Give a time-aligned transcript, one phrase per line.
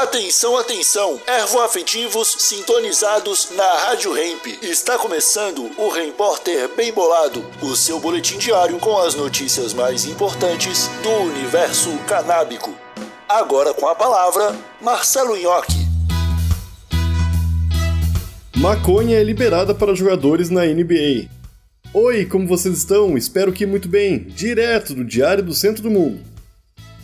[0.00, 1.20] Atenção, atenção!
[1.26, 4.46] Ervoafetivos sintonizados na Rádio Hemp.
[4.62, 10.88] Está começando o Repórter Bem Bolado, o seu boletim diário com as notícias mais importantes
[11.02, 12.74] do universo canábico.
[13.28, 15.86] Agora com a palavra, Marcelo Nhoque.
[18.56, 21.28] Maconha é liberada para jogadores na NBA.
[21.92, 23.18] Oi, como vocês estão?
[23.18, 24.20] Espero que muito bem.
[24.20, 26.30] Direto do Diário do Centro do Mundo.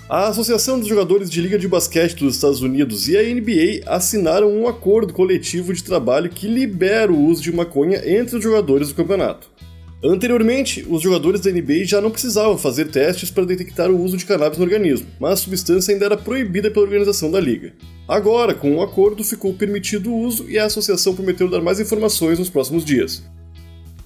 [0.09, 4.49] A Associação dos Jogadores de Liga de Basquete dos Estados Unidos e a NBA assinaram
[4.53, 8.95] um acordo coletivo de trabalho que libera o uso de maconha entre os jogadores do
[8.95, 9.51] campeonato.
[10.05, 14.25] Anteriormente, os jogadores da NBA já não precisavam fazer testes para detectar o uso de
[14.25, 17.73] cannabis no organismo, mas a substância ainda era proibida pela organização da liga.
[18.07, 22.39] Agora, com o acordo, ficou permitido o uso e a associação prometeu dar mais informações
[22.39, 23.25] nos próximos dias.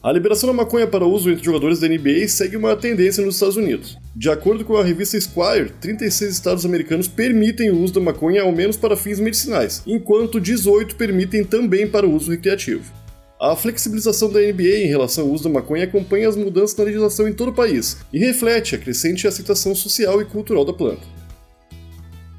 [0.02, 3.56] A liberação da maconha para uso entre jogadores da NBA segue uma tendência nos Estados
[3.56, 3.98] Unidos.
[4.16, 8.50] De acordo com a revista Esquire, 36 estados americanos permitem o uso da maconha ao
[8.50, 12.90] menos para fins medicinais, enquanto 18 permitem também para uso recreativo.
[13.38, 17.28] A flexibilização da NBA em relação ao uso da maconha acompanha as mudanças na legislação
[17.28, 21.02] em todo o país e reflete a crescente aceitação social e cultural da planta.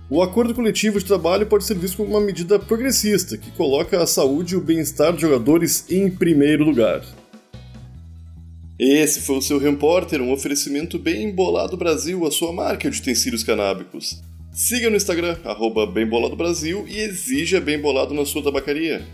[0.10, 4.08] O acordo coletivo de trabalho pode ser visto como uma medida progressista que coloca a
[4.08, 7.21] saúde e o bem-estar dos jogadores em primeiro lugar.
[8.84, 13.44] Esse foi o seu Repórter, um oferecimento bem embolado Brasil, a sua marca de utensílios
[13.44, 14.20] canábicos.
[14.52, 15.86] Siga no Instagram, arroba
[16.36, 19.06] Brasil e exija Bem Bolado na sua tabacaria.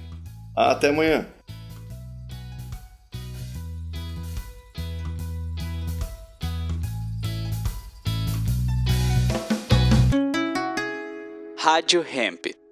[0.55, 1.27] Até amanhã!
[11.57, 12.66] Rádio Hemp.